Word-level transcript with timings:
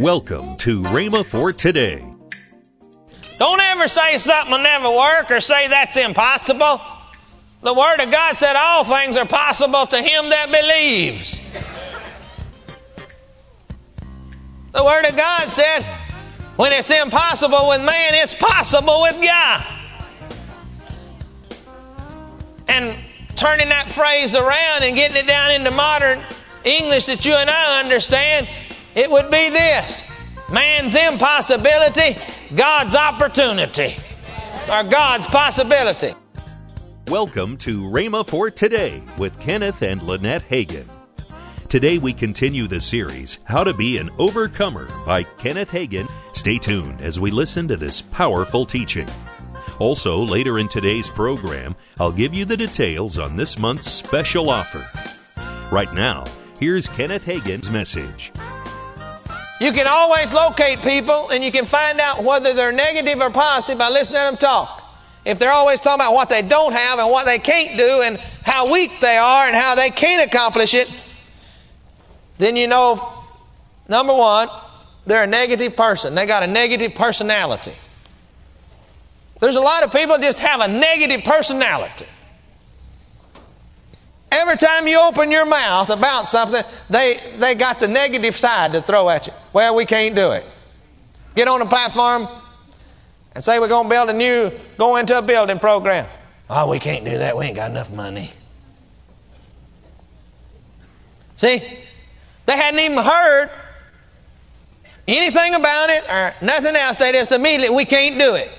Welcome 0.00 0.56
to 0.60 0.80
Rhema 0.80 1.26
for 1.26 1.52
today. 1.52 2.02
Don't 3.38 3.60
ever 3.60 3.86
say 3.86 4.16
something 4.16 4.50
will 4.50 4.62
never 4.62 4.88
work 4.88 5.30
or 5.30 5.42
say 5.42 5.68
that's 5.68 5.98
impossible. 5.98 6.80
The 7.60 7.74
Word 7.74 8.00
of 8.00 8.10
God 8.10 8.34
said 8.38 8.56
all 8.56 8.82
things 8.82 9.18
are 9.18 9.26
possible 9.26 9.84
to 9.84 9.98
him 9.98 10.30
that 10.30 10.46
believes. 10.50 11.38
The 14.72 14.82
Word 14.82 15.04
of 15.04 15.18
God 15.18 15.48
said 15.50 15.82
when 16.56 16.72
it's 16.72 16.90
impossible 16.90 17.68
with 17.68 17.84
man, 17.84 18.14
it's 18.14 18.32
possible 18.32 19.02
with 19.02 19.20
God. 19.22 19.66
And 22.68 22.98
turning 23.36 23.68
that 23.68 23.90
phrase 23.90 24.34
around 24.34 24.82
and 24.82 24.96
getting 24.96 25.18
it 25.18 25.26
down 25.26 25.50
into 25.50 25.70
modern 25.70 26.20
English 26.64 27.04
that 27.04 27.26
you 27.26 27.34
and 27.34 27.50
I 27.50 27.80
understand, 27.80 28.48
it 28.94 29.10
would 29.10 29.30
be 29.30 29.50
this 29.50 30.10
man's 30.52 30.94
impossibility, 30.94 32.18
God's 32.54 32.96
opportunity, 32.96 33.94
or 34.70 34.82
God's 34.82 35.26
possibility. 35.26 36.12
Welcome 37.06 37.56
to 37.58 37.82
Rhema 37.82 38.26
for 38.26 38.50
Today 38.50 39.02
with 39.16 39.38
Kenneth 39.38 39.82
and 39.82 40.02
Lynette 40.02 40.48
Hagin. 40.48 40.88
Today 41.68 41.98
we 41.98 42.12
continue 42.12 42.66
the 42.66 42.80
series, 42.80 43.38
How 43.44 43.62
to 43.62 43.72
Be 43.72 43.98
an 43.98 44.10
Overcomer 44.18 44.88
by 45.06 45.22
Kenneth 45.22 45.70
Hagin. 45.70 46.10
Stay 46.32 46.58
tuned 46.58 47.00
as 47.00 47.20
we 47.20 47.30
listen 47.30 47.68
to 47.68 47.76
this 47.76 48.02
powerful 48.02 48.66
teaching. 48.66 49.08
Also, 49.78 50.18
later 50.18 50.58
in 50.58 50.66
today's 50.66 51.08
program, 51.08 51.76
I'll 52.00 52.12
give 52.12 52.34
you 52.34 52.44
the 52.44 52.56
details 52.56 53.18
on 53.18 53.36
this 53.36 53.56
month's 53.56 53.90
special 53.90 54.50
offer. 54.50 54.84
Right 55.72 55.92
now, 55.94 56.24
here's 56.58 56.88
Kenneth 56.88 57.24
Hagin's 57.24 57.70
message. 57.70 58.32
You 59.60 59.72
can 59.72 59.86
always 59.86 60.32
locate 60.32 60.80
people 60.80 61.28
and 61.28 61.44
you 61.44 61.52
can 61.52 61.66
find 61.66 62.00
out 62.00 62.24
whether 62.24 62.54
they're 62.54 62.72
negative 62.72 63.20
or 63.20 63.28
positive 63.28 63.78
by 63.78 63.90
listening 63.90 64.18
to 64.18 64.24
them 64.30 64.36
talk. 64.38 64.82
If 65.26 65.38
they're 65.38 65.52
always 65.52 65.80
talking 65.80 66.00
about 66.00 66.14
what 66.14 66.30
they 66.30 66.40
don't 66.40 66.72
have 66.72 66.98
and 66.98 67.10
what 67.10 67.26
they 67.26 67.38
can't 67.38 67.76
do 67.76 68.00
and 68.00 68.16
how 68.42 68.72
weak 68.72 68.90
they 69.00 69.18
are 69.18 69.46
and 69.46 69.54
how 69.54 69.74
they 69.74 69.90
can't 69.90 70.26
accomplish 70.26 70.72
it, 70.72 70.90
then 72.38 72.56
you 72.56 72.68
know, 72.68 73.06
number 73.86 74.14
one, 74.14 74.48
they're 75.04 75.24
a 75.24 75.26
negative 75.26 75.76
person. 75.76 76.14
They 76.14 76.24
got 76.24 76.42
a 76.42 76.46
negative 76.46 76.94
personality. 76.94 77.74
There's 79.40 79.56
a 79.56 79.60
lot 79.60 79.82
of 79.82 79.92
people 79.92 80.16
just 80.16 80.38
have 80.38 80.60
a 80.60 80.68
negative 80.68 81.22
personality. 81.22 82.06
Every 84.40 84.56
time 84.56 84.86
you 84.86 84.98
open 85.00 85.30
your 85.30 85.44
mouth 85.44 85.90
about 85.90 86.30
something, 86.30 86.62
they, 86.88 87.18
they 87.36 87.54
got 87.54 87.78
the 87.78 87.88
negative 87.88 88.36
side 88.36 88.72
to 88.72 88.80
throw 88.80 89.10
at 89.10 89.26
you. 89.26 89.34
Well, 89.52 89.74
we 89.76 89.84
can't 89.84 90.14
do 90.14 90.30
it. 90.30 90.46
Get 91.34 91.46
on 91.46 91.60
a 91.60 91.66
platform 91.66 92.26
and 93.34 93.44
say 93.44 93.58
we're 93.58 93.68
going 93.68 93.84
to 93.84 93.90
build 93.90 94.08
a 94.08 94.12
new, 94.14 94.50
go 94.78 94.96
into 94.96 95.16
a 95.16 95.22
building 95.22 95.58
program. 95.58 96.08
Oh, 96.48 96.70
we 96.70 96.78
can't 96.78 97.04
do 97.04 97.18
that. 97.18 97.36
We 97.36 97.44
ain't 97.44 97.56
got 97.56 97.70
enough 97.70 97.92
money. 97.92 98.30
See, 101.36 101.62
they 102.46 102.56
hadn't 102.56 102.80
even 102.80 102.98
heard 102.98 103.50
anything 105.06 105.54
about 105.54 105.90
it 105.90 106.10
or 106.10 106.34
nothing 106.42 106.76
else. 106.76 106.96
They 106.96 107.12
just 107.12 107.32
immediately, 107.32 107.76
we 107.76 107.84
can't 107.84 108.18
do 108.18 108.34
it. 108.36 108.50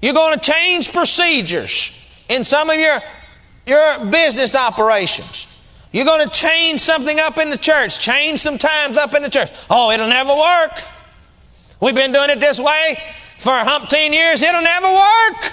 You're 0.00 0.14
going 0.14 0.38
to 0.38 0.44
change 0.44 0.92
procedures 0.92 2.24
in 2.28 2.42
some 2.42 2.70
of 2.70 2.78
your, 2.78 3.00
your 3.66 4.04
business 4.06 4.54
operations. 4.54 5.48
You're 5.92 6.06
going 6.06 6.26
to 6.26 6.34
change 6.34 6.80
something 6.80 7.20
up 7.20 7.38
in 7.38 7.50
the 7.50 7.58
church, 7.58 8.00
change 8.00 8.40
some 8.40 8.58
times 8.58 8.96
up 8.96 9.14
in 9.14 9.22
the 9.22 9.30
church. 9.30 9.50
Oh, 9.68 9.90
it'll 9.90 10.08
never 10.08 10.34
work. 10.34 10.82
We've 11.80 11.94
been 11.94 12.12
doing 12.12 12.30
it 12.30 12.40
this 12.40 12.58
way 12.58 12.96
for 13.38 13.52
umpteen 13.52 14.12
years. 14.12 14.42
It'll 14.42 14.62
never 14.62 14.86
work. 14.86 15.52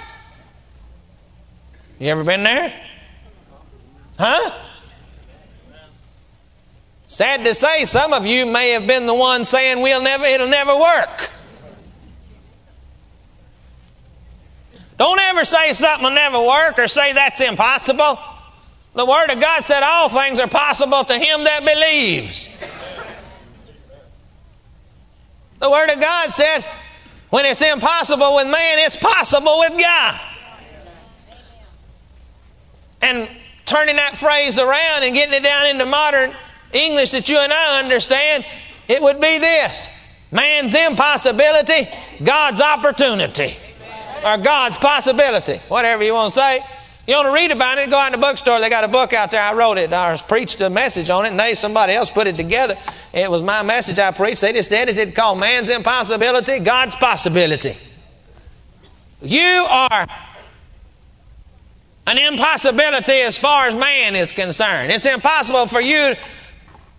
You 2.00 2.08
ever 2.10 2.24
been 2.24 2.44
there? 2.44 2.74
Huh? 4.18 4.52
Sad 7.08 7.44
to 7.44 7.54
say, 7.54 7.86
some 7.86 8.14
of 8.14 8.26
you 8.26 8.46
may 8.46 8.70
have 8.70 8.86
been 8.86 9.08
the 9.08 9.14
one 9.16 9.44
saying 9.44 9.82
we'll 9.82 10.02
never, 10.02 10.24
it'll 10.24 10.48
never 10.48 10.78
work. 10.78 11.32
Don't 15.00 15.18
ever 15.18 15.46
say 15.46 15.72
something 15.72 16.04
will 16.04 16.14
never 16.14 16.42
work 16.42 16.78
or 16.78 16.90
say 16.90 17.14
that's 17.14 17.40
impossible. 17.40 18.20
The 18.94 19.06
Word 19.06 19.32
of 19.32 19.40
God 19.40 19.64
said 19.64 19.82
all 19.82 20.10
things 20.10 20.40
are 20.40 20.48
possible 20.48 21.06
to 21.06 21.14
him 21.14 21.46
that 21.46 21.62
believes. 21.62 22.50
The 25.60 25.70
Word 25.70 25.90
of 25.90 26.02
God 26.02 26.32
said 26.32 26.66
when 27.30 27.46
it's 27.46 27.62
impossible 27.62 28.36
with 28.36 28.48
man, 28.48 28.80
it's 28.80 28.98
possible 28.98 29.60
with 29.60 29.80
God. 29.80 30.20
And 33.02 33.30
turning 33.64 33.96
that 33.96 34.18
phrase 34.18 34.60
around 34.60 35.04
and 35.04 35.16
getting 35.16 35.34
it 35.34 35.44
down 35.44 35.68
into 35.68 35.86
modern 35.86 36.34
English 36.74 37.12
that 37.12 37.30
you 37.30 37.40
and 37.40 37.54
I 37.54 37.80
understand, 37.82 38.44
it 38.90 39.02
would 39.02 39.22
be 39.22 39.38
this 39.38 39.88
man's 40.30 40.76
impossibility, 40.76 41.88
God's 42.22 42.60
opportunity 42.60 43.56
or 44.24 44.38
God's 44.38 44.78
possibility, 44.78 45.58
whatever 45.68 46.04
you 46.04 46.14
want 46.14 46.34
to 46.34 46.40
say. 46.40 46.60
You 47.08 47.16
want 47.16 47.28
to 47.28 47.34
read 47.34 47.52
about 47.52 47.80
it, 47.80 47.90
go 47.90 47.98
out 47.98 48.14
in 48.14 48.20
the 48.20 48.24
bookstore. 48.24 48.60
They 48.60 48.70
got 48.70 48.84
a 48.84 48.88
book 48.88 49.14
out 49.14 49.32
there. 49.32 49.42
I 49.42 49.54
wrote 49.54 49.80
it. 49.80 49.92
I 49.92 50.16
preached 50.18 50.62
a 50.62 50.70
message 50.70 51.10
on 51.10 51.26
it, 51.26 51.30
and 51.30 51.40
they 51.40 51.56
somebody 51.56 51.94
else 51.94 52.12
put 52.12 52.28
it 52.28 52.38
together. 52.38 52.78
It 53.14 53.32
was 53.32 53.42
my 53.42 53.64
message 53.64 53.98
I 53.98 54.12
preached. 54.12 54.42
They 54.42 54.54
just 54.54 54.72
edited 54.72 55.10
it 55.10 55.16
called 55.16 55.40
Man's 55.40 55.70
Impossibility, 55.70 56.60
God's 56.60 56.96
Possibility. 56.96 57.76
You 59.22 59.66
are 59.70 60.08
an 62.06 62.18
impossibility 62.18 63.22
as 63.22 63.38
far 63.38 63.68
as 63.68 63.76
man 63.76 64.16
is 64.16 64.32
concerned. 64.32 64.92
It's 64.92 65.06
impossible 65.06 65.68
for 65.68 65.82
you 65.82 66.14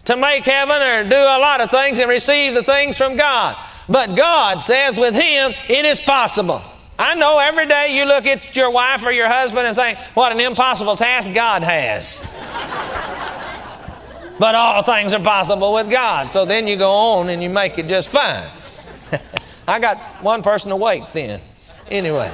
to 0.07 0.17
make 0.17 0.45
heaven 0.45 0.83
or 0.83 1.09
do 1.09 1.17
a 1.17 1.39
lot 1.39 1.61
of 1.61 1.71
things 1.71 1.99
and 1.99 2.09
receive 2.09 2.55
the 2.55 2.63
things 2.63 2.99
from 2.99 3.17
God. 3.17 3.57
But 3.89 4.17
God 4.17 4.61
says 4.61 4.97
with 4.97 5.15
Him, 5.15 5.53
it 5.69 5.85
is 5.85 6.01
possible. 6.01 6.63
I 7.03 7.15
know 7.15 7.39
every 7.39 7.65
day 7.65 7.97
you 7.97 8.05
look 8.05 8.27
at 8.27 8.55
your 8.55 8.71
wife 8.71 9.07
or 9.07 9.11
your 9.11 9.27
husband 9.27 9.67
and 9.67 9.75
think, 9.75 9.97
what 10.13 10.33
an 10.33 10.41
impossible 10.41 10.97
task 10.97 11.33
God 11.33 11.63
has. 11.63 12.37
but 14.39 14.55
all 14.55 14.83
things 14.83 15.15
are 15.15 15.23
possible 15.23 15.73
with 15.73 15.89
God. 15.89 16.29
So 16.29 16.45
then 16.45 16.69
you 16.69 16.77
go 16.77 16.91
on 16.91 17.31
and 17.31 17.43
you 17.43 17.49
make 17.49 17.79
it 17.79 17.87
just 17.87 18.11
fine. 18.11 18.47
I 19.67 19.79
got 19.79 19.97
one 20.23 20.43
person 20.43 20.73
awake 20.73 21.05
then. 21.15 21.41
Anyway. 21.89 22.31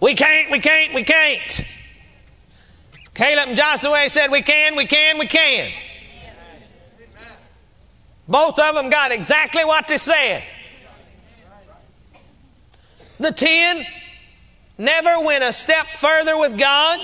We 0.00 0.16
can't, 0.16 0.50
we 0.50 0.58
can't, 0.58 0.92
we 0.92 1.04
can't. 1.04 1.62
Caleb 3.14 3.50
and 3.50 3.56
Joshua 3.56 4.08
said, 4.08 4.32
We 4.32 4.42
can, 4.42 4.74
we 4.74 4.86
can, 4.86 5.18
we 5.18 5.26
can. 5.26 5.70
Both 8.26 8.58
of 8.58 8.74
them 8.74 8.90
got 8.90 9.12
exactly 9.12 9.64
what 9.64 9.86
they 9.86 9.98
said. 9.98 10.42
The 13.24 13.32
ten 13.32 13.86
never 14.76 15.24
went 15.24 15.44
a 15.44 15.52
step 15.54 15.86
further 15.86 16.36
with 16.36 16.58
God. 16.58 17.00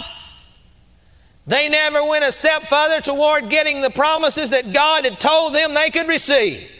They 1.46 1.70
never 1.70 2.04
went 2.04 2.24
a 2.24 2.30
step 2.30 2.64
further 2.64 3.00
toward 3.00 3.48
getting 3.48 3.80
the 3.80 3.88
promises 3.88 4.50
that 4.50 4.74
God 4.74 5.06
had 5.06 5.18
told 5.18 5.54
them 5.54 5.72
they 5.72 5.88
could 5.88 6.08
receive. 6.08 6.70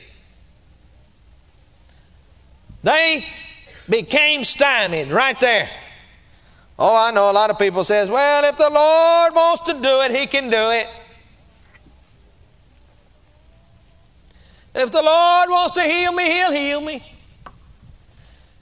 They 2.83 3.25
became 3.89 4.45
stymied 4.45 5.09
right 5.09 5.41
there. 5.41 5.71
Oh, 6.79 6.95
I 6.95 7.11
know 7.11 7.31
a 7.31 7.33
lot 7.33 7.49
of 7.49 7.59
people 7.59 7.83
says, 7.83 8.11
"Well, 8.11 8.45
if 8.45 8.59
the 8.59 8.69
Lord 8.69 9.35
wants 9.35 9.65
to 9.65 9.73
do 9.73 10.03
it, 10.03 10.11
he 10.11 10.27
can 10.27 10.51
do 10.51 10.71
it." 10.71 10.87
If 14.75 14.93
the 14.93 15.01
Lord 15.01 15.49
wants 15.49 15.77
to 15.77 15.83
heal 15.83 16.13
me, 16.13 16.31
he'll 16.31 16.53
heal 16.53 16.83
me. 16.83 17.20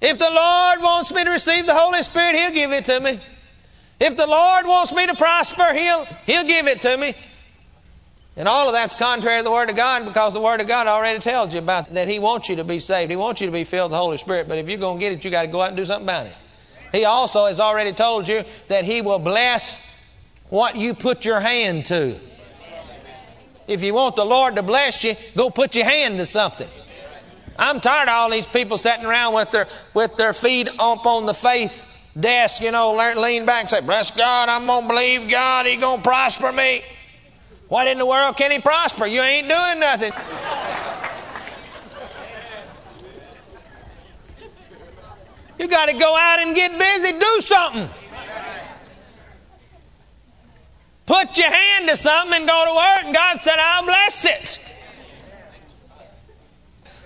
If 0.00 0.18
the 0.18 0.30
Lord 0.30 0.80
wants 0.80 1.12
me 1.12 1.24
to 1.24 1.30
receive 1.30 1.66
the 1.66 1.74
Holy 1.74 2.02
Spirit, 2.02 2.36
He'll 2.36 2.52
give 2.52 2.72
it 2.72 2.84
to 2.86 3.00
me. 3.00 3.20
If 4.00 4.16
the 4.16 4.26
Lord 4.26 4.66
wants 4.66 4.92
me 4.92 5.06
to 5.06 5.14
prosper, 5.14 5.72
He'll, 5.74 6.04
He'll 6.24 6.44
give 6.44 6.66
it 6.68 6.80
to 6.82 6.96
me. 6.96 7.14
And 8.36 8.46
all 8.46 8.68
of 8.68 8.72
that's 8.72 8.94
contrary 8.94 9.40
to 9.40 9.44
the 9.44 9.50
Word 9.50 9.68
of 9.68 9.74
God 9.74 10.04
because 10.04 10.32
the 10.32 10.40
Word 10.40 10.60
of 10.60 10.68
God 10.68 10.86
already 10.86 11.18
tells 11.18 11.52
you 11.52 11.58
about 11.58 11.92
that 11.94 12.06
He 12.06 12.20
wants 12.20 12.48
you 12.48 12.54
to 12.56 12.64
be 12.64 12.78
saved. 12.78 13.10
He 13.10 13.16
wants 13.16 13.40
you 13.40 13.48
to 13.48 13.52
be 13.52 13.64
filled 13.64 13.90
with 13.90 13.96
the 13.96 14.02
Holy 14.02 14.18
Spirit. 14.18 14.48
But 14.48 14.58
if 14.58 14.68
you're 14.68 14.78
going 14.78 14.98
to 14.98 15.00
get 15.00 15.12
it, 15.12 15.24
you 15.24 15.30
got 15.32 15.42
to 15.42 15.48
go 15.48 15.60
out 15.60 15.68
and 15.68 15.76
do 15.76 15.84
something 15.84 16.06
about 16.06 16.26
it. 16.26 16.34
He 16.92 17.04
also 17.04 17.46
has 17.46 17.58
already 17.58 17.92
told 17.92 18.28
you 18.28 18.44
that 18.68 18.84
He 18.84 19.02
will 19.02 19.18
bless 19.18 19.84
what 20.50 20.76
you 20.76 20.94
put 20.94 21.24
your 21.24 21.40
hand 21.40 21.86
to. 21.86 22.18
If 23.66 23.82
you 23.82 23.92
want 23.92 24.14
the 24.14 24.24
Lord 24.24 24.54
to 24.54 24.62
bless 24.62 25.02
you, 25.02 25.16
go 25.36 25.50
put 25.50 25.74
your 25.74 25.84
hand 25.84 26.18
to 26.18 26.24
something. 26.24 26.68
I'm 27.58 27.80
tired 27.80 28.08
of 28.08 28.14
all 28.14 28.30
these 28.30 28.46
people 28.46 28.78
sitting 28.78 29.04
around 29.04 29.34
with 29.34 29.50
their, 29.50 29.66
with 29.92 30.16
their 30.16 30.32
feet 30.32 30.68
up 30.78 31.06
on 31.06 31.26
the 31.26 31.34
faith 31.34 31.86
desk, 32.18 32.62
you 32.62 32.70
know, 32.70 32.92
lean 32.92 33.46
back 33.46 33.62
and 33.62 33.70
say, 33.70 33.80
Bless 33.80 34.10
God, 34.10 34.48
I'm 34.48 34.66
going 34.66 34.82
to 34.82 34.88
believe 34.88 35.30
God, 35.30 35.66
He's 35.66 35.80
going 35.80 35.98
to 35.98 36.02
prosper 36.02 36.52
me. 36.52 36.82
What 37.68 37.86
in 37.86 37.98
the 37.98 38.06
world 38.06 38.36
can 38.36 38.50
He 38.50 38.60
prosper? 38.60 39.06
You 39.06 39.20
ain't 39.20 39.48
doing 39.48 39.80
nothing. 39.80 40.12
You 45.58 45.66
got 45.66 45.88
to 45.88 45.92
go 45.92 46.16
out 46.16 46.38
and 46.40 46.54
get 46.54 46.78
busy, 46.78 47.18
do 47.18 47.40
something. 47.40 47.88
Put 51.04 51.36
your 51.36 51.50
hand 51.50 51.88
to 51.88 51.96
something 51.96 52.38
and 52.38 52.46
go 52.46 52.64
to 52.66 52.74
work, 52.74 53.06
and 53.06 53.14
God 53.14 53.40
said, 53.40 53.56
I'll 53.58 53.84
bless 53.84 54.24
it. 54.24 54.67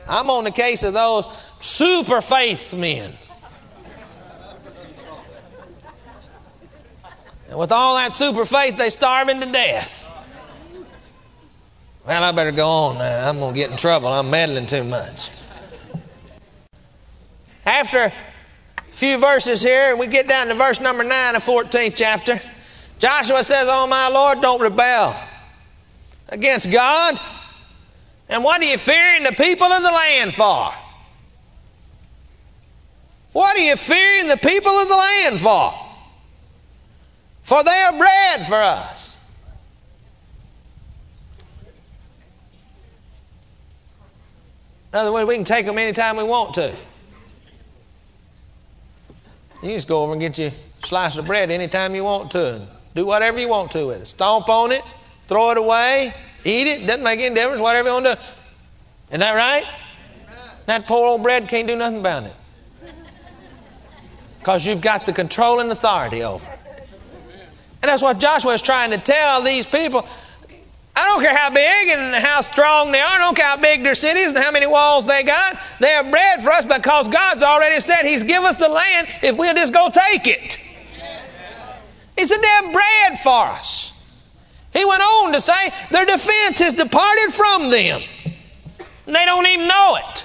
I'm 0.08 0.30
on 0.30 0.44
the 0.44 0.50
case 0.50 0.82
of 0.82 0.94
those 0.94 1.26
super 1.60 2.20
faith 2.20 2.74
men. 2.74 3.12
And 7.48 7.58
with 7.58 7.70
all 7.70 7.96
that 7.96 8.14
super 8.14 8.46
faith, 8.46 8.78
they 8.78 8.88
starving 8.90 9.40
to 9.40 9.52
death. 9.52 10.08
Well, 12.06 12.24
I 12.24 12.32
better 12.32 12.50
go 12.50 12.66
on 12.66 12.98
now. 12.98 13.28
I'm 13.28 13.38
going 13.38 13.54
to 13.54 13.60
get 13.60 13.70
in 13.70 13.76
trouble. 13.76 14.08
I'm 14.08 14.30
meddling 14.30 14.66
too 14.66 14.84
much. 14.84 15.30
After 17.64 17.98
a 18.06 18.12
few 18.90 19.18
verses 19.18 19.62
here, 19.62 19.96
we 19.96 20.08
get 20.08 20.26
down 20.26 20.48
to 20.48 20.54
verse 20.54 20.80
number 20.80 21.04
9 21.04 21.36
of 21.36 21.44
14th 21.44 21.94
chapter. 21.94 22.40
Joshua 22.98 23.44
says, 23.44 23.68
Oh, 23.70 23.86
my 23.86 24.08
Lord, 24.08 24.40
don't 24.40 24.60
rebel 24.60 25.14
against 26.28 26.72
God. 26.72 27.18
And 28.28 28.42
what 28.42 28.60
are 28.62 28.64
you 28.64 28.78
fearing 28.78 29.24
the 29.24 29.32
people 29.32 29.66
of 29.66 29.82
the 29.82 29.90
land 29.90 30.34
for? 30.34 30.72
What 33.32 33.56
are 33.56 33.60
you 33.60 33.76
fearing 33.76 34.28
the 34.28 34.36
people 34.36 34.72
of 34.72 34.88
the 34.88 34.96
land 34.96 35.40
for? 35.40 35.74
For 37.42 37.64
they 37.64 37.70
are 37.70 37.98
bread 37.98 38.46
for 38.46 38.54
us. 38.54 39.16
In 44.92 44.98
other 44.98 45.12
words, 45.12 45.26
we 45.26 45.34
can 45.34 45.44
take 45.44 45.64
them 45.64 45.78
anytime 45.78 46.18
we 46.18 46.22
want 46.22 46.54
to. 46.54 46.74
You 49.62 49.70
just 49.70 49.88
go 49.88 50.02
over 50.02 50.12
and 50.12 50.20
get 50.20 50.36
you 50.38 50.48
a 50.48 50.86
slice 50.86 51.16
of 51.16 51.26
bread 51.26 51.50
anytime 51.50 51.94
you 51.94 52.04
want 52.04 52.30
to. 52.32 52.56
And 52.56 52.68
do 52.94 53.06
whatever 53.06 53.38
you 53.38 53.48
want 53.48 53.70
to 53.72 53.86
with 53.86 54.02
it. 54.02 54.06
Stomp 54.06 54.48
on 54.50 54.70
it, 54.70 54.82
throw 55.28 55.50
it 55.50 55.56
away, 55.56 56.12
eat 56.44 56.66
it. 56.66 56.86
Doesn't 56.86 57.02
make 57.02 57.20
any 57.20 57.34
difference, 57.34 57.60
whatever 57.60 57.88
you 57.88 57.94
want 57.94 58.06
to 58.06 58.14
do. 58.14 58.20
Isn't 59.10 59.20
that 59.20 59.34
right? 59.34 59.64
That 60.66 60.86
poor 60.86 61.06
old 61.06 61.22
bread 61.22 61.48
can't 61.48 61.66
do 61.68 61.76
nothing 61.76 62.00
about 62.00 62.24
it. 62.24 62.34
Because 64.38 64.66
you've 64.66 64.80
got 64.80 65.06
the 65.06 65.12
control 65.12 65.60
and 65.60 65.70
authority 65.70 66.22
over 66.22 66.50
it. 66.50 66.58
And 67.82 67.88
that's 67.88 68.02
what 68.02 68.18
Joshua 68.18 68.54
is 68.54 68.62
trying 68.62 68.90
to 68.90 68.98
tell 68.98 69.42
these 69.42 69.66
people. 69.66 70.06
I 70.94 71.06
don't 71.06 71.22
care 71.22 71.36
how 71.36 71.50
big 71.50 71.88
and 71.88 72.14
how 72.14 72.40
strong 72.42 72.92
they 72.92 73.00
are. 73.00 73.08
I 73.08 73.18
don't 73.18 73.36
care 73.36 73.46
how 73.46 73.56
big 73.56 73.82
their 73.82 73.94
cities 73.94 74.28
and 74.28 74.38
how 74.38 74.52
many 74.52 74.66
walls 74.66 75.06
they 75.06 75.22
got. 75.22 75.56
They 75.80 75.88
have 75.88 76.10
bread 76.10 76.42
for 76.42 76.50
us 76.50 76.64
because 76.64 77.08
God's 77.08 77.42
already 77.42 77.80
said 77.80 78.02
He's 78.02 78.22
give 78.22 78.42
us 78.44 78.56
the 78.56 78.68
land 78.68 79.08
if 79.22 79.36
we'll 79.36 79.54
just 79.54 79.72
go 79.72 79.90
take 79.90 80.26
it. 80.26 80.58
It's 82.16 82.30
a 82.30 82.40
damn 82.40 82.72
bread 82.72 83.18
for 83.20 83.46
us. 83.46 83.91
He 84.72 84.84
went 84.84 85.02
on 85.02 85.32
to 85.32 85.40
say 85.40 85.70
their 85.90 86.06
defense 86.06 86.58
has 86.58 86.74
departed 86.74 87.32
from 87.32 87.70
them. 87.70 88.02
And 89.06 89.14
they 89.14 89.24
don't 89.24 89.46
even 89.46 89.68
know 89.68 89.98
it. 89.98 90.24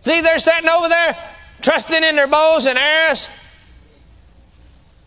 See, 0.00 0.20
they're 0.20 0.38
sitting 0.38 0.68
over 0.68 0.88
there 0.88 1.16
trusting 1.60 2.02
in 2.02 2.16
their 2.16 2.26
bows 2.26 2.66
and 2.66 2.78
arrows. 2.78 3.28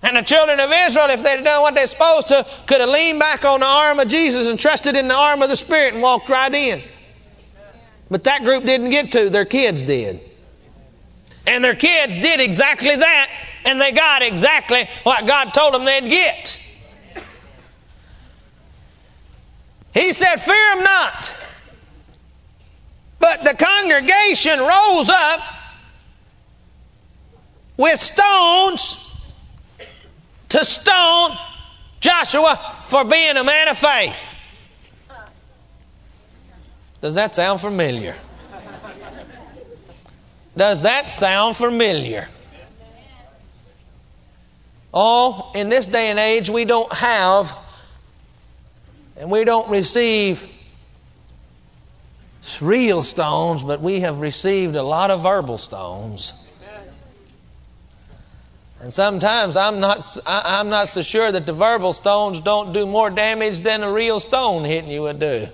And 0.01 0.17
the 0.17 0.21
children 0.21 0.59
of 0.59 0.71
Israel, 0.71 1.07
if 1.09 1.23
they'd 1.23 1.43
done 1.43 1.61
what 1.63 1.73
they're 1.73 1.87
supposed 1.87 2.27
to, 2.27 2.45
could 2.67 2.79
have 2.79 2.89
leaned 2.89 3.19
back 3.19 3.43
on 3.43 3.61
the 3.61 3.65
arm 3.65 3.99
of 3.99 4.07
Jesus 4.07 4.47
and 4.47 4.59
trusted 4.59 4.95
in 4.95 5.07
the 5.07 5.15
arm 5.15 5.41
of 5.41 5.49
the 5.49 5.55
Spirit 5.55 5.93
and 5.93 6.03
walked 6.03 6.29
right 6.29 6.53
in. 6.53 6.81
But 8.09 8.23
that 8.25 8.43
group 8.43 8.63
didn't 8.65 8.91
get 8.91 9.11
to, 9.13 9.29
their 9.31 9.45
kids 9.45 9.81
did. 9.81 10.19
And 11.47 11.63
their 11.63 11.75
kids 11.75 12.15
did 12.15 12.39
exactly 12.39 12.95
that, 12.95 13.31
and 13.65 13.81
they 13.81 13.91
got 13.91 14.21
exactly 14.21 14.87
what 15.03 15.25
God 15.25 15.53
told 15.53 15.73
them 15.73 15.83
they'd 15.83 16.07
get. 16.07 16.57
He 19.93 20.13
said, 20.13 20.37
Fear 20.37 20.75
them 20.75 20.83
not. 20.83 21.31
But 23.19 23.43
the 23.43 23.55
congregation 23.57 24.59
rose 24.59 25.09
up 25.09 25.39
with 27.77 27.99
stones 27.99 29.11
to 30.49 30.63
stone 30.63 31.31
Joshua 31.99 32.59
for 32.85 33.03
being 33.03 33.35
a 33.37 33.43
man 33.43 33.67
of 33.67 33.77
faith. 33.77 34.15
Does 37.01 37.15
that 37.15 37.33
sound 37.33 37.61
familiar? 37.61 38.15
Does 40.55 40.81
that 40.81 41.09
sound 41.11 41.57
familiar? 41.57 42.29
Oh, 44.97 45.51
in 45.53 45.67
this 45.67 45.87
day 45.87 46.09
and 46.09 46.17
age, 46.17 46.49
we 46.49 46.63
don't 46.63 46.91
have 46.93 47.55
and 49.17 49.29
we 49.29 49.43
don't 49.43 49.69
receive 49.69 50.47
real 52.61 53.03
stones, 53.03 53.63
but 53.63 53.81
we 53.81 54.01
have 54.01 54.19
received 54.19 54.75
a 54.75 54.83
lot 54.83 55.11
of 55.11 55.23
verbal 55.23 55.57
stones. 55.57 56.41
And 58.81 58.93
sometimes 58.93 59.57
I'm 59.57 59.79
not, 59.79 60.17
I'm 60.25 60.69
not 60.69 60.89
so 60.89 61.01
sure 61.01 61.31
that 61.31 61.45
the 61.45 61.53
verbal 61.53 61.93
stones 61.93 62.39
don't 62.39 62.71
do 62.71 62.85
more 62.85 63.09
damage 63.09 63.61
than 63.61 63.83
a 63.83 63.91
real 63.91 64.19
stone 64.19 64.63
hitting 64.63 64.91
you 64.91 65.01
would 65.03 65.19
do. 65.19 65.47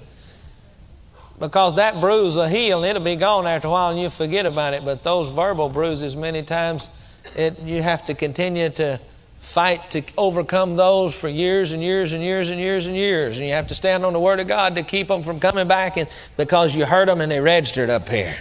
Because 1.39 1.75
that 1.77 1.99
bruise 2.01 2.35
will 2.35 2.47
heal 2.47 2.79
and 2.79 2.87
it'll 2.87 3.01
be 3.01 3.15
gone 3.15 3.47
after 3.47 3.67
a 3.67 3.71
while 3.71 3.91
and 3.91 3.99
you 3.99 4.09
forget 4.09 4.45
about 4.45 4.73
it. 4.73 4.83
But 4.83 5.01
those 5.01 5.29
verbal 5.29 5.69
bruises, 5.69 6.15
many 6.15 6.43
times, 6.43 6.89
it, 7.35 7.59
you 7.59 7.81
have 7.81 8.05
to 8.07 8.13
continue 8.13 8.69
to 8.71 8.99
fight 9.41 9.89
to 9.91 10.03
overcome 10.17 10.77
those 10.77 11.13
for 11.13 11.27
years 11.27 11.73
and 11.73 11.83
years 11.83 12.13
and 12.13 12.23
years 12.23 12.51
and 12.51 12.59
years 12.59 12.87
and 12.87 12.95
years. 12.95 13.37
And 13.37 13.47
you 13.47 13.53
have 13.53 13.67
to 13.67 13.75
stand 13.75 14.05
on 14.05 14.13
the 14.13 14.19
Word 14.19 14.39
of 14.39 14.47
God 14.47 14.75
to 14.75 14.83
keep 14.83 15.09
them 15.09 15.23
from 15.23 15.39
coming 15.39 15.67
back 15.67 15.97
and, 15.97 16.07
because 16.37 16.73
you 16.73 16.85
hurt 16.85 17.07
them 17.07 17.19
and 17.19 17.31
they 17.31 17.41
registered 17.41 17.89
up 17.89 18.07
here. 18.07 18.37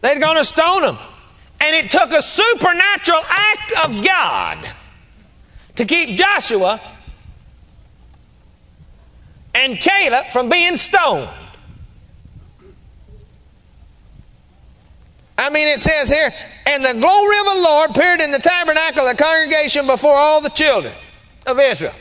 They're 0.00 0.20
going 0.20 0.38
to 0.38 0.44
stone 0.44 0.82
them. 0.82 0.98
And 1.60 1.76
it 1.76 1.90
took 1.90 2.10
a 2.12 2.22
supernatural 2.22 3.20
act 3.28 3.72
of 3.84 4.04
God 4.04 4.58
to 5.74 5.84
keep 5.84 6.16
Joshua 6.16 6.80
and 9.54 9.76
Caleb 9.76 10.26
from 10.32 10.48
being 10.48 10.76
stoned. 10.76 11.28
I 15.38 15.50
mean, 15.50 15.68
it 15.68 15.80
says 15.80 16.08
here, 16.08 16.32
and 16.66 16.84
the 16.84 16.94
glory 16.94 17.38
of 17.40 17.54
the 17.54 17.60
Lord 17.62 17.90
appeared 17.90 18.20
in 18.20 18.30
the 18.30 18.38
tabernacle 18.38 19.06
of 19.06 19.16
the 19.16 19.22
congregation 19.22 19.86
before 19.86 20.14
all 20.14 20.40
the 20.40 20.48
children 20.50 20.94
of 21.46 21.60
Israel. 21.60 21.94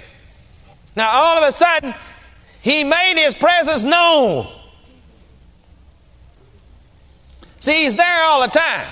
Now, 0.95 1.09
all 1.09 1.37
of 1.37 1.47
a 1.47 1.51
sudden, 1.51 1.93
he 2.61 2.83
made 2.83 3.15
his 3.17 3.35
presence 3.35 3.83
known. 3.83 4.47
See, 7.59 7.83
he's 7.83 7.95
there 7.95 8.25
all 8.25 8.41
the 8.41 8.47
time. 8.47 8.85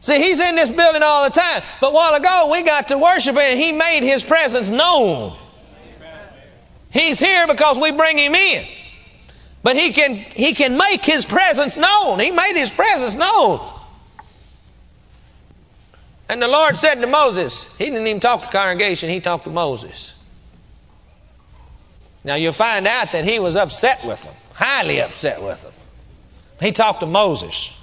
See, 0.00 0.22
he's 0.22 0.40
in 0.40 0.56
this 0.56 0.70
building 0.70 1.02
all 1.02 1.24
the 1.24 1.30
time. 1.30 1.62
But 1.80 1.92
while 1.92 2.14
ago, 2.14 2.48
we 2.52 2.62
got 2.62 2.88
to 2.88 2.98
worship 2.98 3.36
and 3.36 3.58
he 3.58 3.72
made 3.72 4.02
his 4.02 4.22
presence 4.22 4.68
known. 4.68 5.36
He's 6.90 7.18
here 7.18 7.46
because 7.46 7.78
we 7.78 7.90
bring 7.90 8.18
him 8.18 8.34
in. 8.34 8.64
But 9.64 9.76
he 9.76 9.92
can, 9.92 10.14
he 10.14 10.52
can 10.52 10.76
make 10.76 11.00
his 11.00 11.24
presence 11.24 11.76
known. 11.76 12.20
He 12.20 12.30
made 12.30 12.52
his 12.54 12.70
presence 12.70 13.16
known. 13.16 13.58
And 16.28 16.40
the 16.40 16.48
Lord 16.48 16.76
said 16.76 17.00
to 17.00 17.06
Moses, 17.06 17.74
He 17.76 17.86
didn't 17.86 18.06
even 18.06 18.20
talk 18.20 18.40
to 18.40 18.46
the 18.46 18.52
congregation, 18.52 19.08
He 19.08 19.20
talked 19.20 19.44
to 19.44 19.50
Moses. 19.50 20.14
Now 22.24 22.36
you'll 22.36 22.52
find 22.52 22.86
out 22.86 23.12
that 23.12 23.24
he 23.24 23.38
was 23.38 23.54
upset 23.54 24.02
with 24.04 24.22
them, 24.24 24.34
highly 24.54 25.00
upset 25.00 25.42
with 25.42 25.62
them. 25.62 25.72
He 26.60 26.72
talked 26.72 27.00
to 27.00 27.06
Moses. 27.06 27.78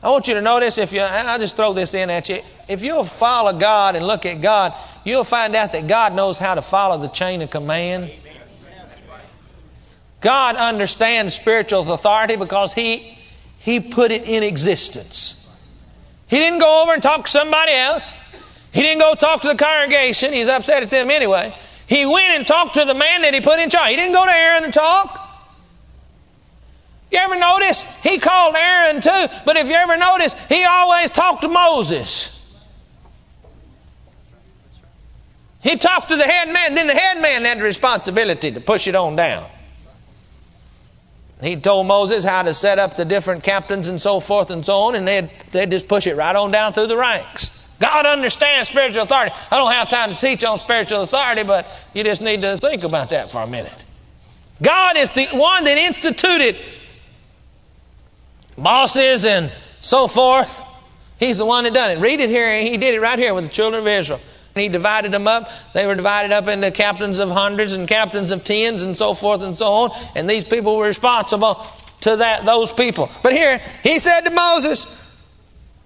I 0.00 0.10
want 0.10 0.28
you 0.28 0.34
to 0.34 0.40
notice 0.40 0.78
if 0.78 0.92
you, 0.92 1.00
I'll 1.00 1.40
just 1.40 1.56
throw 1.56 1.72
this 1.72 1.94
in 1.94 2.08
at 2.08 2.28
you. 2.28 2.40
If 2.68 2.82
you'll 2.82 3.02
follow 3.02 3.58
God 3.58 3.96
and 3.96 4.06
look 4.06 4.26
at 4.26 4.40
God, 4.40 4.72
you'll 5.04 5.24
find 5.24 5.56
out 5.56 5.72
that 5.72 5.88
God 5.88 6.14
knows 6.14 6.38
how 6.38 6.54
to 6.54 6.62
follow 6.62 6.98
the 6.98 7.08
chain 7.08 7.42
of 7.42 7.50
command. 7.50 8.12
God 10.20 10.56
understands 10.56 11.34
spiritual 11.34 11.92
authority 11.92 12.36
because 12.36 12.74
He, 12.74 13.18
he 13.58 13.80
put 13.80 14.10
it 14.10 14.28
in 14.28 14.42
existence. 14.42 15.34
He 16.26 16.36
didn't 16.36 16.58
go 16.58 16.82
over 16.82 16.92
and 16.92 17.02
talk 17.02 17.24
to 17.24 17.30
somebody 17.30 17.72
else. 17.72 18.14
He 18.72 18.82
didn't 18.82 19.00
go 19.00 19.14
talk 19.14 19.40
to 19.42 19.48
the 19.48 19.56
congregation. 19.56 20.32
He's 20.32 20.48
upset 20.48 20.82
at 20.82 20.90
them 20.90 21.10
anyway. 21.10 21.54
He 21.86 22.04
went 22.04 22.34
and 22.34 22.46
talked 22.46 22.74
to 22.74 22.84
the 22.84 22.94
man 22.94 23.22
that 23.22 23.32
he 23.32 23.40
put 23.40 23.58
in 23.58 23.70
charge. 23.70 23.90
He 23.90 23.96
didn't 23.96 24.12
go 24.12 24.26
to 24.26 24.32
Aaron 24.32 24.64
and 24.64 24.74
talk. 24.74 25.28
You 27.10 27.18
ever 27.18 27.38
notice? 27.38 27.82
He 28.02 28.18
called 28.18 28.54
Aaron 28.54 29.00
too, 29.00 29.26
but 29.46 29.56
if 29.56 29.66
you 29.66 29.74
ever 29.74 29.96
notice, 29.96 30.34
he 30.48 30.64
always 30.64 31.10
talked 31.10 31.40
to 31.40 31.48
Moses. 31.48 32.34
He 35.62 35.76
talked 35.76 36.08
to 36.08 36.16
the 36.16 36.24
head 36.24 36.52
man, 36.52 36.74
then 36.74 36.86
the 36.86 36.94
head 36.94 37.20
man 37.22 37.44
had 37.44 37.58
the 37.58 37.64
responsibility 37.64 38.52
to 38.52 38.60
push 38.60 38.86
it 38.86 38.94
on 38.94 39.16
down. 39.16 39.48
He 41.40 41.56
told 41.56 41.86
Moses 41.86 42.24
how 42.24 42.42
to 42.42 42.52
set 42.52 42.78
up 42.78 42.96
the 42.96 43.04
different 43.04 43.44
captains 43.44 43.88
and 43.88 44.00
so 44.00 44.18
forth 44.18 44.50
and 44.50 44.64
so 44.64 44.74
on, 44.80 44.96
and 44.96 45.06
they'd, 45.06 45.30
they'd 45.52 45.70
just 45.70 45.88
push 45.88 46.06
it 46.06 46.16
right 46.16 46.34
on 46.34 46.50
down 46.50 46.72
through 46.72 46.88
the 46.88 46.96
ranks. 46.96 47.68
God 47.80 48.06
understands 48.06 48.68
spiritual 48.68 49.04
authority. 49.04 49.32
I 49.50 49.56
don't 49.56 49.70
have 49.70 49.88
time 49.88 50.12
to 50.12 50.18
teach 50.18 50.42
on 50.42 50.58
spiritual 50.58 51.02
authority, 51.02 51.44
but 51.44 51.68
you 51.94 52.02
just 52.02 52.20
need 52.20 52.42
to 52.42 52.58
think 52.58 52.82
about 52.82 53.10
that 53.10 53.30
for 53.30 53.40
a 53.42 53.46
minute. 53.46 53.84
God 54.60 54.96
is 54.96 55.10
the 55.10 55.26
one 55.26 55.62
that 55.62 55.78
instituted 55.78 56.56
bosses 58.56 59.24
and 59.24 59.52
so 59.80 60.08
forth. 60.08 60.60
He's 61.20 61.38
the 61.38 61.44
one 61.44 61.64
that 61.64 61.74
done 61.74 61.92
it. 61.92 62.00
Read 62.00 62.18
it 62.18 62.30
here. 62.30 62.60
He 62.60 62.76
did 62.76 62.94
it 62.94 63.00
right 63.00 63.18
here 63.18 63.32
with 63.32 63.44
the 63.44 63.50
children 63.50 63.82
of 63.82 63.86
Israel. 63.86 64.20
He 64.58 64.68
divided 64.68 65.12
them 65.12 65.28
up. 65.28 65.50
They 65.72 65.86
were 65.86 65.94
divided 65.94 66.32
up 66.32 66.48
into 66.48 66.70
captains 66.70 67.18
of 67.18 67.30
hundreds 67.30 67.72
and 67.72 67.86
captains 67.86 68.30
of 68.30 68.44
tens 68.44 68.82
and 68.82 68.96
so 68.96 69.14
forth 69.14 69.42
and 69.42 69.56
so 69.56 69.66
on. 69.66 69.90
And 70.14 70.28
these 70.28 70.44
people 70.44 70.76
were 70.76 70.86
responsible 70.86 71.66
to 72.02 72.16
that 72.16 72.44
those 72.44 72.72
people. 72.72 73.10
But 73.22 73.32
here 73.32 73.60
he 73.82 73.98
said 73.98 74.22
to 74.22 74.30
Moses, 74.30 75.02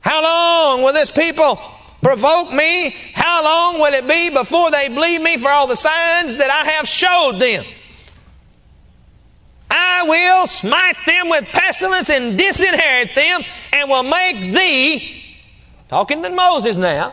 How 0.01 0.23
long 0.23 0.83
will 0.83 0.93
this 0.93 1.11
people 1.11 1.59
provoke 2.03 2.53
me? 2.53 2.91
How 3.15 3.45
long 3.45 3.81
will 3.81 3.95
it 3.95 4.09
be 4.09 4.31
before 4.31 4.71
they 4.71 4.89
believe 4.89 5.23
me 5.23 5.39
for 5.39 5.51
all 5.51 5.67
the 5.67 5.77
signs 5.77 6.37
that 6.37 6.51
I 6.51 6.71
have 6.73 6.87
showed 6.87 7.39
them? 7.39 7.65
I 9.71 10.05
will 10.07 10.47
smite 10.47 10.97
them 11.07 11.31
with 11.31 11.51
pestilence 11.51 12.11
and 12.11 12.37
disinherit 12.39 13.15
them, 13.15 13.41
and 13.73 13.89
will 13.89 14.03
make 14.03 14.53
thee, 14.53 15.25
talking 15.89 16.23
to 16.23 16.29
Moses 16.29 16.77
now, 16.77 17.13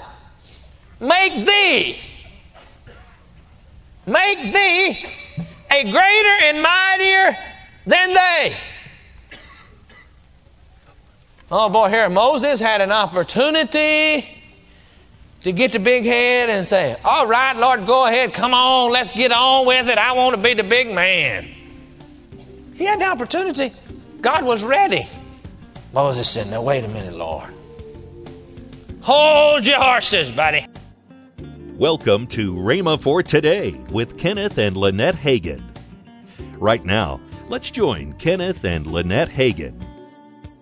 make 0.99 1.45
thee, 1.45 1.97
make 4.05 4.53
thee 4.53 5.05
a 5.71 5.83
greater 5.83 6.35
and 6.43 6.61
mightier 6.61 7.37
than 7.85 8.13
they. 8.13 8.53
Oh 11.51 11.69
boy, 11.69 11.89
here 11.89 12.09
Moses 12.09 12.59
had 12.59 12.81
an 12.81 12.91
opportunity 12.91 14.27
to 15.43 15.51
get 15.51 15.71
the 15.71 15.79
big 15.79 16.03
head 16.03 16.49
and 16.49 16.67
say, 16.67 16.95
All 17.03 17.27
right, 17.27 17.55
Lord, 17.55 17.85
go 17.87 18.05
ahead, 18.05 18.33
come 18.33 18.53
on, 18.53 18.91
let's 18.91 19.13
get 19.13 19.31
on 19.31 19.65
with 19.65 19.87
it. 19.87 19.97
I 19.97 20.13
want 20.13 20.35
to 20.35 20.41
be 20.41 20.53
the 20.53 20.63
big 20.63 20.93
man. 20.93 21.47
He 22.75 22.85
had 22.85 22.99
the 22.99 23.05
opportunity. 23.05 23.71
God 24.21 24.45
was 24.45 24.63
ready. 24.63 25.07
Moses 25.93 26.29
said, 26.29 26.47
Now, 26.51 26.61
wait 26.61 26.83
a 26.83 26.87
minute, 26.87 27.15
Lord. 27.15 27.51
Hold 29.01 29.65
your 29.65 29.79
horses, 29.79 30.31
buddy. 30.31 30.65
Welcome 31.79 32.27
to 32.27 32.53
Rhema 32.55 32.99
for 32.99 33.23
Today 33.23 33.71
with 33.89 34.17
Kenneth 34.17 34.57
and 34.57 34.75
Lynette 34.75 35.15
Hagin. 35.15 35.63
Right 36.57 36.83
now, 36.83 37.21
let's 37.47 37.71
join 37.71 38.13
Kenneth 38.13 38.65
and 38.65 38.85
Lynette 38.85 39.29
Hagin. 39.29 39.81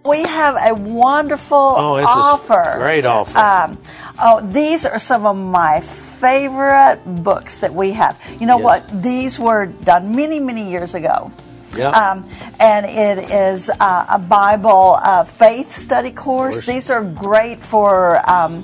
We 0.06 0.22
have 0.22 0.56
a 0.64 0.76
wonderful 0.76 1.58
Oh, 1.58 1.96
it's 1.96 2.06
a 2.06 2.10
offer. 2.10 2.76
great 2.78 3.04
offer. 3.04 3.36
Um, 3.38 3.82
oh, 4.22 4.42
these 4.42 4.86
are 4.86 5.00
some 5.00 5.26
of 5.26 5.36
my 5.36 5.80
favorite 5.82 7.00
books 7.24 7.60
that 7.60 7.74
we 7.74 7.92
have. 7.94 8.16
You 8.40 8.46
know 8.46 8.58
Yes. 8.60 8.64
what? 8.64 9.02
These 9.04 9.40
were 9.40 9.66
done 9.66 10.16
many, 10.16 10.40
many 10.40 10.70
years 10.70 10.94
ago. 10.94 11.32
Yeah. 11.76 11.90
Um, 11.90 12.26
and 12.60 12.86
it 12.86 13.30
is 13.32 13.70
uh, 13.72 14.06
a 14.10 14.20
Bible 14.20 14.98
uh, 15.02 15.24
faith 15.24 15.76
study 15.76 16.12
course. 16.12 16.58
Course. 16.58 16.66
These 16.68 16.90
are 16.92 17.04
great 17.04 17.60
for 17.60 18.22
um, 18.30 18.64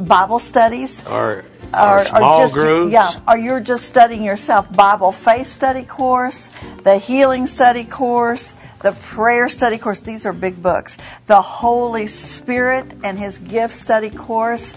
Bible 0.00 0.40
studies. 0.40 1.06
or, 1.06 1.44
Or- 1.74 2.00
or 2.00 2.40
just, 2.42 2.54
groups. 2.54 2.92
Yeah, 2.92 3.10
or 3.26 3.38
you're 3.38 3.60
just 3.60 3.86
studying 3.88 4.24
yourself. 4.24 4.70
Bible 4.72 5.12
faith 5.12 5.46
study 5.48 5.84
course, 5.84 6.50
the 6.82 6.98
healing 6.98 7.46
study 7.46 7.84
course, 7.84 8.54
the 8.82 8.92
prayer 8.92 9.48
study 9.48 9.78
course. 9.78 10.00
These 10.00 10.26
are 10.26 10.32
big 10.32 10.62
books. 10.62 10.98
The 11.26 11.40
Holy 11.40 12.06
Spirit 12.06 12.94
and 13.02 13.18
His 13.18 13.38
gift 13.38 13.74
study 13.74 14.10
course. 14.10 14.74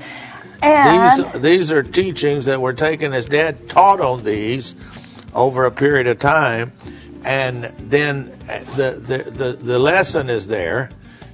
And 0.64 1.20
These 1.20 1.32
these 1.34 1.72
are 1.72 1.84
teachings 1.84 2.46
that 2.46 2.62
were 2.62 2.74
taken 2.74 3.14
as 3.14 3.25
Dad 3.25 3.68
taught 3.70 4.00
on 4.00 4.24
these 4.24 4.74
over 5.34 5.66
a 5.66 5.72
period 5.72 6.08
of 6.08 6.18
time, 6.20 6.72
and 7.24 7.66
then 7.78 8.32
the 8.75 9.02
the 9.06 9.30
the, 9.30 9.54
the 9.54 9.80
lesson 9.80 10.30
is 10.30 10.48
there, 10.48 10.90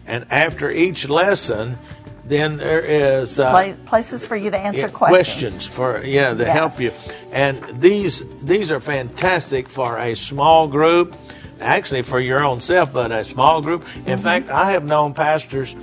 and 0.07 0.25
after 0.31 0.71
each 0.71 1.07
lesson, 1.07 1.77
then 2.25 2.57
there 2.57 2.81
is 2.81 3.39
uh, 3.39 3.75
places 3.85 4.25
for 4.25 4.35
you 4.35 4.51
to 4.51 4.57
answer 4.57 4.81
yeah, 4.81 4.87
questions. 4.89 5.65
for 5.65 6.03
yeah 6.03 6.33
to 6.33 6.43
Yes. 6.43 6.53
help 6.57 6.79
you 6.79 6.91
and 7.31 7.57
these 7.81 8.23
these 8.43 8.71
are 8.71 8.79
fantastic 8.79 9.67
for 9.67 9.97
a 9.97 10.15
small 10.15 10.67
group 10.67 11.15
actually 11.59 12.01
for 12.03 12.19
your 12.19 12.43
own 12.43 12.59
self 12.61 12.93
but 12.93 13.11
a 13.11 13.23
small 13.23 13.61
group 13.61 13.81
in 13.95 14.03
Mm-hmm. 14.03 14.23
fact 14.23 14.49
i 14.49 14.71
have 14.71 14.83
known 14.83 15.13
pastors 15.13 15.75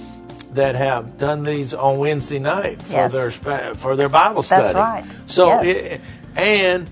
that 0.52 0.74
have 0.76 1.18
done 1.18 1.42
these 1.42 1.74
on 1.74 1.98
wednesday 1.98 2.38
night 2.38 2.80
for 2.82 2.92
Yes. 3.10 3.38
their 3.38 3.74
for 3.74 3.96
their 3.96 4.08
bible 4.08 4.42
study 4.42 4.72
That's 4.72 4.74
right. 4.74 5.04
so 5.26 5.48
Yes. 5.62 5.76
it, 5.76 6.00
and 6.36 6.88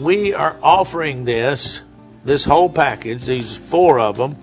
we 0.00 0.34
are 0.34 0.56
offering 0.62 1.24
this 1.24 1.82
this 2.24 2.44
whole 2.44 2.68
package 2.68 3.24
these 3.24 3.56
four 3.56 3.98
of 4.00 4.16
them 4.16 4.36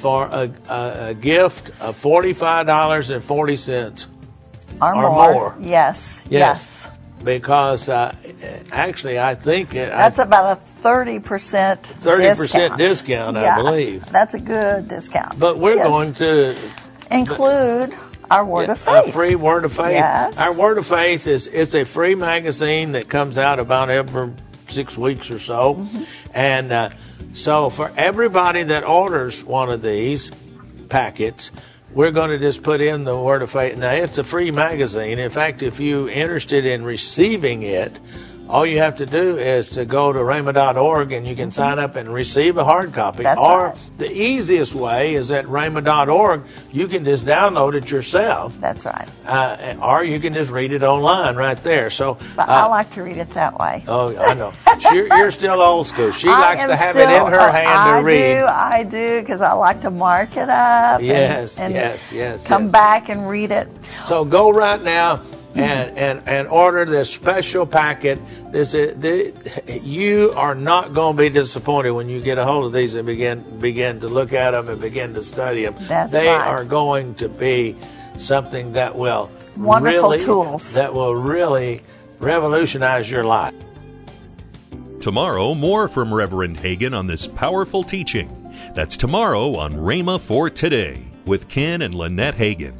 for 0.00 0.26
a, 0.26 0.50
a, 0.68 1.08
a 1.10 1.14
gift 1.14 1.70
of 1.80 2.00
$45.40 2.00 4.06
or, 4.80 4.94
or 4.94 4.96
more. 5.10 5.12
more. 5.32 5.56
Yes, 5.60 6.24
Yes. 6.30 6.30
yes. 6.30 6.88
because 7.22 7.88
uh, 7.88 8.14
actually 8.72 9.18
I 9.20 9.34
think 9.34 9.74
it, 9.74 9.90
That's 9.90 10.18
I, 10.18 10.22
about 10.24 10.58
a 10.58 10.60
30% 10.82 11.20
30% 11.20 12.36
discount. 12.38 12.78
discount, 12.78 13.36
I 13.36 13.42
Yes, 13.42 13.58
believe. 13.62 14.06
That's 14.06 14.34
a 14.34 14.40
good 14.40 14.88
discount. 14.88 15.38
but 15.38 15.58
we're 15.58 15.74
Yes. 15.76 15.86
going 15.86 16.14
to 16.14 16.56
include 17.10 17.94
our 18.30 18.44
word 18.44 18.70
of 18.70 18.78
faith. 18.78 19.08
a 19.08 19.12
free 19.12 19.34
word 19.34 19.64
of 19.64 19.72
faith. 19.72 19.90
Yes. 19.92 20.38
Our 20.38 20.54
word 20.54 20.78
of 20.78 20.86
faith 20.86 21.26
is 21.26 21.48
it's 21.48 21.74
a 21.74 21.84
free 21.84 22.14
magazine 22.14 22.92
that 22.92 23.08
comes 23.08 23.38
out 23.38 23.58
about 23.58 23.90
every 23.90 24.30
six 24.70 24.96
weeks 24.96 25.30
or 25.30 25.38
so, 25.38 25.74
Mm-hmm. 25.74 26.02
and 26.34 26.72
uh, 26.72 26.90
so 27.32 27.70
for 27.70 27.92
everybody 27.96 28.62
that 28.64 28.84
orders 28.84 29.44
one 29.44 29.70
of 29.70 29.82
these 29.82 30.30
packets. 30.88 31.50
We're 31.92 32.12
going 32.12 32.30
to 32.30 32.38
just 32.38 32.62
put 32.62 32.80
in 32.80 33.02
the 33.02 33.18
word 33.18 33.42
of 33.42 33.50
faith. 33.50 33.76
Now, 33.76 33.90
it's 33.90 34.18
a 34.18 34.22
free 34.24 34.52
magazine. 34.52 35.18
In 35.18 35.28
fact, 35.30 35.60
if 35.60 35.80
you're 35.80 36.08
interested 36.08 36.64
in 36.64 36.84
receiving 36.84 37.62
it, 37.62 37.98
all 38.50 38.66
you 38.66 38.78
have 38.78 38.96
to 38.96 39.06
do 39.06 39.38
is 39.38 39.68
to 39.70 39.84
go 39.84 40.12
to 40.12 40.18
rhema.org 40.18 41.12
and 41.12 41.26
you 41.26 41.36
can 41.36 41.52
sign 41.52 41.78
up 41.78 41.94
and 41.94 42.12
receive 42.12 42.58
a 42.58 42.64
hard 42.64 42.92
copy. 42.92 43.18
Mm-hmm. 43.18 43.22
That's 43.22 43.40
or 43.40 43.66
right. 43.68 43.78
the 43.98 44.10
easiest 44.12 44.74
way 44.74 45.14
is 45.14 45.30
at 45.30 45.44
rhema.org. 45.44 46.42
You 46.72 46.88
can 46.88 47.04
just 47.04 47.24
download 47.24 47.74
it 47.74 47.90
yourself, 47.92 48.60
That's 48.60 48.84
right. 48.84 49.08
uh, 49.24 49.76
or 49.80 50.02
you 50.02 50.18
can 50.18 50.32
just 50.32 50.50
read 50.50 50.72
it 50.72 50.82
online 50.82 51.36
right 51.36 51.56
there. 51.58 51.90
So, 51.90 52.18
But 52.34 52.48
uh, 52.48 52.52
I 52.52 52.66
like 52.66 52.90
to 52.90 53.02
read 53.04 53.18
it 53.18 53.30
that 53.30 53.56
way. 53.58 53.84
oh, 53.86 54.16
I 54.18 54.34
know. 54.34 54.52
you're, 54.92 55.06
you're 55.16 55.30
still 55.30 55.62
old 55.62 55.86
school. 55.86 56.10
She 56.10 56.28
I 56.30 56.40
likes 56.40 56.66
to 56.66 56.74
have 56.76 56.94
still- 56.94 57.08
it 57.08 57.26
in 57.26 57.32
her 57.32 57.38
oh, 57.48 57.52
hand 57.52 57.68
I 57.68 58.00
to 58.00 58.04
read. 58.04 58.38
I 58.38 58.40
do, 58.40 58.46
I 58.46 58.82
do, 58.82 59.20
because 59.22 59.40
I 59.40 59.52
like 59.52 59.80
to 59.82 59.90
mark 59.90 60.36
it 60.36 60.48
up. 60.48 60.98
and- 60.98 61.06
Yes, 61.06 61.58
and 61.60 61.72
yes, 61.72 62.10
yes, 62.10 62.46
Come 62.46 62.64
yes. 62.64 62.72
back 62.72 63.08
and 63.10 63.28
read 63.28 63.52
it. 63.52 63.68
So 64.06 64.24
go 64.24 64.50
right 64.50 64.82
now 64.82 65.20
and, 65.54 65.98
and, 65.98 66.28
and 66.28 66.48
order 66.48 66.84
this 66.84 67.12
special 67.12 67.66
packet. 67.66 68.18
This 68.52 68.74
is, 68.74 68.96
the, 69.00 69.80
you 69.82 70.32
are 70.36 70.54
not 70.54 70.94
going 70.94 71.16
to 71.16 71.22
be 71.22 71.28
disappointed 71.28 71.90
when 71.90 72.08
you 72.08 72.20
get 72.20 72.38
a 72.38 72.44
hold 72.44 72.66
of 72.66 72.72
these 72.72 72.94
and 72.94 73.06
begin 73.06 73.60
begin 73.60 74.00
to 74.00 74.08
look 74.08 74.32
at 74.32 74.52
them 74.52 74.68
and 74.68 74.80
begin 74.80 75.14
to 75.14 75.24
study 75.24 75.64
them. 75.64 75.74
That's 75.80 76.12
they 76.12 76.28
right. 76.28 76.46
are 76.46 76.64
going 76.64 77.14
to 77.16 77.28
be 77.28 77.76
something 78.18 78.72
that 78.72 78.96
will 78.96 79.30
Wonderful 79.56 80.10
really, 80.10 80.20
tools. 80.20 80.74
that 80.74 80.94
will 80.94 81.14
really 81.14 81.82
revolutionize 82.18 83.10
your 83.10 83.24
life. 83.24 83.54
Tomorrow, 85.00 85.54
more 85.54 85.88
from 85.88 86.12
Reverend 86.12 86.58
Hagin 86.58 86.96
on 86.96 87.06
this 87.06 87.26
powerful 87.26 87.82
teaching. 87.82 88.36
That's 88.74 88.96
tomorrow 88.96 89.56
on 89.56 89.72
Rhema 89.72 90.20
for 90.20 90.50
Today 90.50 91.02
with 91.24 91.48
Ken 91.48 91.82
and 91.82 91.94
Lynette 91.94 92.36
Hagin. 92.36 92.74